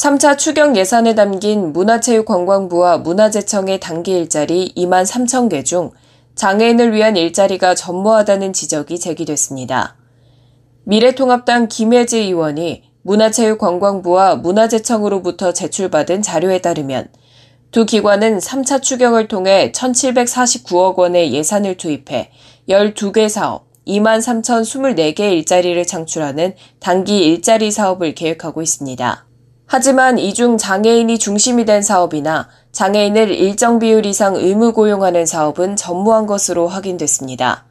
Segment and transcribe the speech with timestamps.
[0.00, 5.90] 3차 추경 예산에 담긴 문화체육관광부와 문화재청의 단기 일자리 2만 3천 개 중
[6.36, 9.96] 장애인을 위한 일자리가 전무하다는 지적이 제기됐습니다.
[10.84, 17.08] 미래통합당 김혜지 의원이 문화체육관광부와 문화재청으로부터 제출받은 자료에 따르면
[17.70, 22.30] 두 기관은 3차 추경을 통해 1,749억 원의 예산을 투입해
[22.70, 29.26] 12개 사업, 2만 3,024개 일자리를 창출하는 단기 일자리 사업을 계획하고 있습니다.
[29.72, 36.66] 하지만 이중 장애인이 중심이 된 사업이나 장애인을 일정 비율 이상 의무 고용하는 사업은 전무한 것으로
[36.66, 37.66] 확인됐습니다.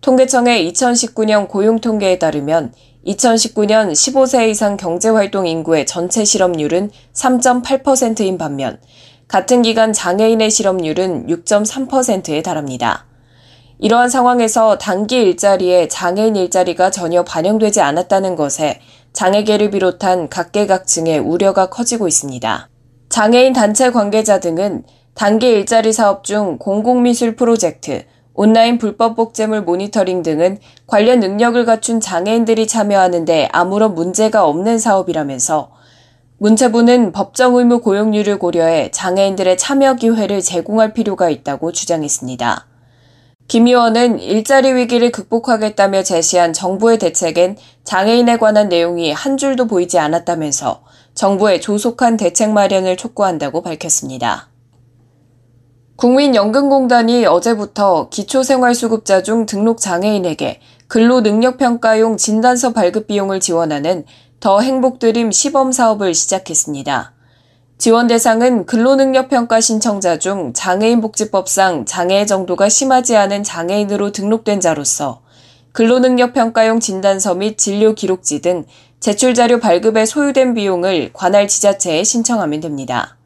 [0.00, 2.72] 통계청의 2019년 고용 통계에 따르면
[3.04, 8.78] 2019년 15세 이상 경제활동 인구의 전체 실업률은 3.8%인 반면
[9.26, 13.06] 같은 기간 장애인의 실업률은 6.3%에 달합니다.
[13.80, 18.80] 이러한 상황에서 단기 일자리에 장애인 일자리가 전혀 반영되지 않았다는 것에
[19.14, 22.68] 장애계를 비롯한 각계각층의 우려가 커지고 있습니다.
[23.08, 24.82] 장애인 단체 관계자 등은
[25.14, 32.66] 단기 일자리 사업 중 공공미술 프로젝트, 온라인 불법 복제물 모니터링 등은 관련 능력을 갖춘 장애인들이
[32.66, 35.70] 참여하는데 아무런 문제가 없는 사업이라면서
[36.38, 42.73] 문체부는 법정 의무 고용률을 고려해 장애인들의 참여 기회를 제공할 필요가 있다고 주장했습니다.
[43.46, 50.82] 김 의원은 일자리 위기를 극복하겠다며 제시한 정부의 대책엔 장애인에 관한 내용이 한 줄도 보이지 않았다면서
[51.14, 54.48] 정부의 조속한 대책 마련을 촉구한다고 밝혔습니다.
[55.96, 64.04] 국민연금공단이 어제부터 기초생활수급자 중 등록 장애인에게 근로능력평가용 진단서 발급 비용을 지원하는
[64.40, 67.14] 더 행복드림 시범 사업을 시작했습니다.
[67.76, 75.22] 지원 대상은 근로능력평가 신청자 중 장애인복지법상 장애 정도가 심하지 않은 장애인으로 등록된 자로서
[75.72, 78.64] 근로능력평가용 진단서 및 진료 기록지 등
[79.00, 83.18] 제출자료 발급에 소요된 비용을 관할 지자체에 신청하면 됩니다.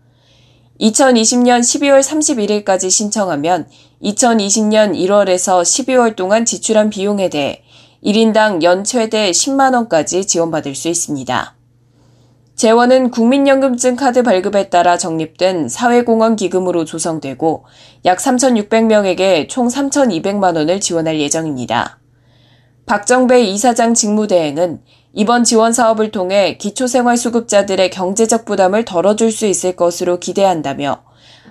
[0.81, 3.69] 2020년 12월 31일까지 신청하면
[4.03, 7.63] 2020년 1월에서 12월 동안 지출한 비용에 대해
[8.03, 11.58] 1인당 연 최대 10만원까지 지원받을 수 있습니다.
[12.59, 17.65] 재원은 국민연금증 카드 발급에 따라 적립된 사회공헌 기금으로 조성되고
[18.05, 22.01] 약 3,600명에게 총 3,200만 원을 지원할 예정입니다.
[22.85, 24.81] 박정배 이사장 직무대행은
[25.13, 31.05] 이번 지원 사업을 통해 기초생활수급자들의 경제적 부담을 덜어줄 수 있을 것으로 기대한다며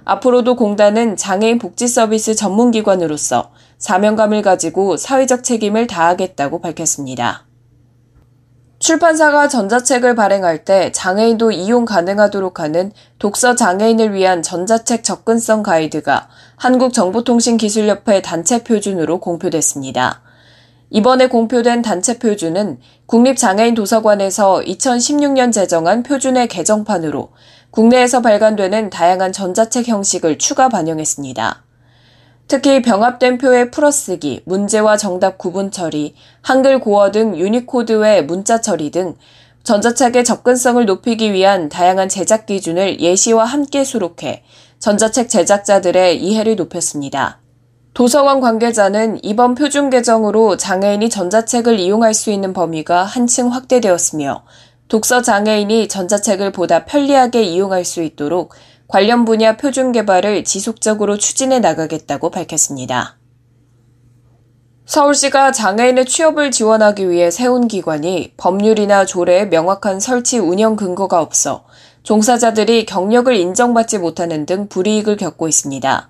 [0.04, 7.47] 앞으로도 공단은 장애인 복지 서비스 전문기관으로서 사명감을 가지고 사회적 책임을 다하겠다고 밝혔습니다.
[8.88, 18.22] 출판사가 전자책을 발행할 때 장애인도 이용 가능하도록 하는 독서 장애인을 위한 전자책 접근성 가이드가 한국정보통신기술협회
[18.22, 20.22] 단체 표준으로 공표됐습니다.
[20.90, 27.32] 이번에 공표된 단체 표준은 국립장애인 도서관에서 2016년 제정한 표준의 개정판으로
[27.72, 31.67] 국내에서 발간되는 다양한 전자책 형식을 추가 반영했습니다.
[32.48, 38.90] 특히 병합된 표의 풀어쓰기, 문제와 정답 구분 처리, 한글 고어 등 유니코드 외 문자 처리
[38.90, 39.16] 등
[39.64, 44.44] 전자책의 접근성을 높이기 위한 다양한 제작 기준을 예시와 함께 수록해
[44.80, 47.42] 전자책 제작자들의 이해를 높였습니다.
[47.94, 54.46] 도서관 관계자는 이번 표준 개정으로 장애인이 전자책을 이용할 수 있는 범위가 한층 확대되었으며
[54.88, 58.54] 독서 장애인이 전자책을 보다 편리하게 이용할 수 있도록
[58.88, 63.18] 관련 분야 표준 개발을 지속적으로 추진해 나가겠다고 밝혔습니다.
[64.86, 71.66] 서울시가 장애인의 취업을 지원하기 위해 세운 기관이 법률이나 조례에 명확한 설치 운영 근거가 없어
[72.04, 76.10] 종사자들이 경력을 인정받지 못하는 등 불이익을 겪고 있습니다.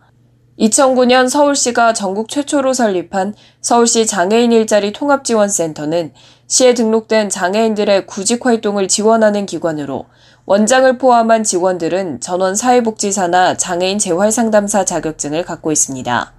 [0.60, 6.14] 2009년 서울시가 전국 최초로 설립한 서울시 장애인 일자리 통합지원센터는
[6.46, 10.06] 시에 등록된 장애인들의 구직 활동을 지원하는 기관으로
[10.50, 16.34] 원장을 포함한 직원들은 전원 사회복지사나 장애인 재활상담사 자격증을 갖고 있습니다.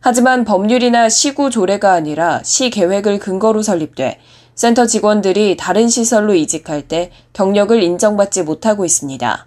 [0.00, 4.18] 하지만 법률이나 시구 조례가 아니라 시 계획을 근거로 설립돼
[4.54, 9.46] 센터 직원들이 다른 시설로 이직할 때 경력을 인정받지 못하고 있습니다.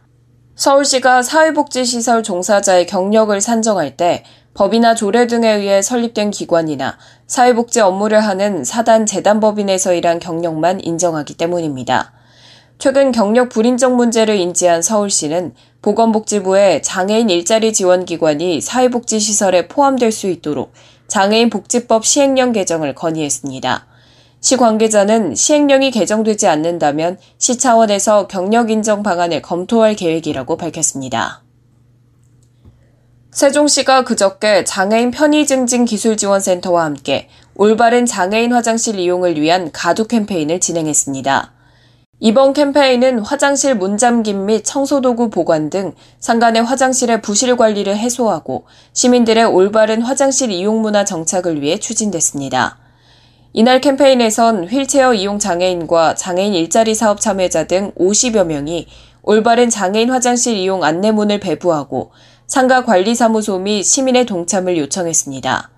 [0.56, 4.24] 서울시가 사회복지시설 종사자의 경력을 산정할 때
[4.56, 6.98] 법이나 조례 등에 의해 설립된 기관이나
[7.28, 12.14] 사회복지 업무를 하는 사단 재단법인에서 일한 경력만 인정하기 때문입니다.
[12.78, 20.74] 최근 경력 불인정 문제를 인지한 서울시는 보건복지부의 장애인 일자리 지원 기관이 사회복지시설에 포함될 수 있도록
[21.08, 23.86] 장애인 복지법 시행령 개정을 건의했습니다.
[24.42, 31.42] 시 관계자는 시행령이 개정되지 않는다면 시 차원에서 경력 인정 방안을 검토할 계획이라고 밝혔습니다.
[33.32, 40.60] 세종시가 그저께 장애인 편의 증진 기술 지원센터와 함께 올바른 장애인 화장실 이용을 위한 가두 캠페인을
[40.60, 41.55] 진행했습니다.
[42.22, 48.64] 이번 캠페인은 화장실 문잠김 및 청소도구 보관 등 상간의 화장실의 부실 관리를 해소하고
[48.94, 52.78] 시민들의 올바른 화장실 이용 문화 정착을 위해 추진됐습니다.
[53.52, 58.88] 이날 캠페인에선 휠체어 이용 장애인과 장애인 일자리 사업 참여자 등 50여 명이
[59.22, 62.12] 올바른 장애인 화장실 이용 안내문을 배부하고
[62.48, 65.75] 상가 관리사무소 및 시민의 동참을 요청했습니다.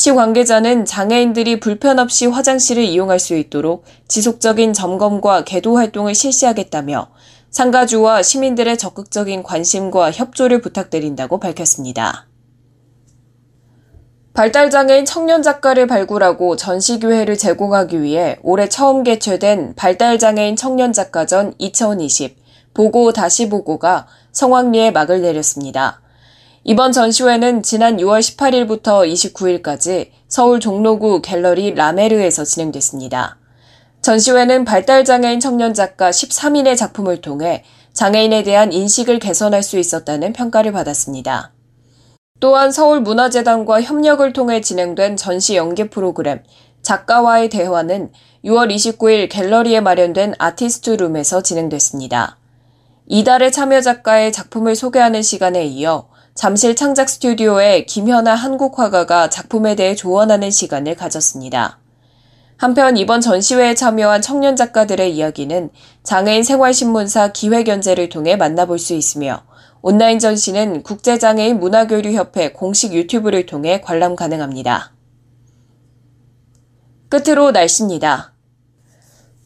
[0.00, 7.10] 시 관계자는 장애인들이 불편 없이 화장실을 이용할 수 있도록 지속적인 점검과 개도 활동을 실시하겠다며
[7.50, 12.26] 상가주와 시민들의 적극적인 관심과 협조를 부탁드린다고 밝혔습니다.
[14.32, 22.38] 발달장애인 청년 작가를 발굴하고 전시교회를 제공하기 위해 올해 처음 개최된 발달장애인 청년 작가전 2020
[22.72, 26.00] 보고 다시 보고가 성황리에 막을 내렸습니다.
[26.62, 33.38] 이번 전시회는 지난 6월 18일부터 29일까지 서울 종로구 갤러리 라메르에서 진행됐습니다.
[34.02, 37.64] 전시회는 발달장애인 청년 작가 13인의 작품을 통해
[37.94, 41.52] 장애인에 대한 인식을 개선할 수 있었다는 평가를 받았습니다.
[42.40, 46.42] 또한 서울문화재단과 협력을 통해 진행된 전시 연계 프로그램
[46.82, 48.12] 작가와의 대화는
[48.44, 52.36] 6월 29일 갤러리에 마련된 아티스트 룸에서 진행됐습니다.
[53.06, 59.94] 이달의 참여 작가의 작품을 소개하는 시간에 이어 잠실 창작 스튜디오에 김현아 한국 화가가 작품에 대해
[59.94, 61.78] 조언하는 시간을 가졌습니다.
[62.56, 65.70] 한편 이번 전시회에 참여한 청년 작가들의 이야기는
[66.02, 69.42] 장애인 생활신문사 기획연재를 통해 만나볼 수 있으며
[69.82, 74.92] 온라인 전시는 국제장애인 문화교류협회 공식 유튜브를 통해 관람 가능합니다.
[77.08, 78.34] 끝으로 날씨입니다.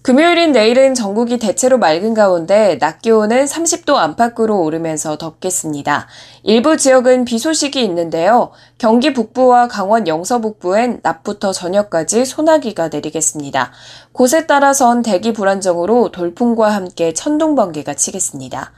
[0.05, 6.09] 금요일인 내일은 전국이 대체로 맑은 가운데 낮 기온은 30도 안팎으로 오르면서 덥겠습니다.
[6.43, 8.51] 일부 지역은 비 소식이 있는데요.
[8.77, 13.73] 경기 북부와 강원 영서 북부엔 낮부터 저녁까지 소나기가 내리겠습니다.
[14.13, 18.73] 곳에 따라선 대기 불안정으로 돌풍과 함께 천둥 번개가 치겠습니다.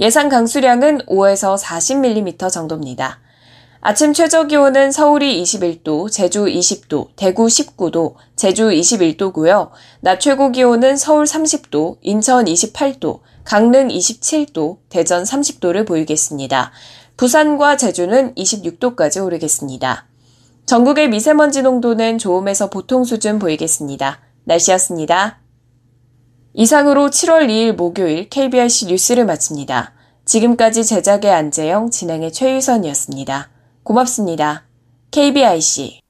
[0.00, 3.20] 예상 강수량은 5에서 40mm 정도입니다.
[3.84, 9.70] 아침 최저 기온은 서울이 21도, 제주 20도, 대구 19도, 제주 21도고요.
[10.00, 16.70] 낮 최고 기온은 서울 30도, 인천 28도, 강릉 27도, 대전 30도를 보이겠습니다.
[17.16, 20.06] 부산과 제주는 26도까지 오르겠습니다.
[20.64, 24.20] 전국의 미세먼지 농도는 좋음에서 보통 수준 보이겠습니다.
[24.44, 25.40] 날씨였습니다.
[26.54, 29.92] 이상으로 7월 2일 목요일 KBRC 뉴스를 마칩니다.
[30.24, 33.51] 지금까지 제작의 안재영, 진행의 최유선이었습니다.
[33.82, 34.64] 고맙습니다.
[35.10, 36.00] KBIC